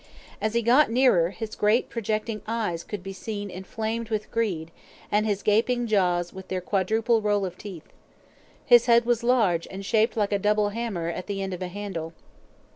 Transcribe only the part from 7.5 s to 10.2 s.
teeth. His head was large, and shaped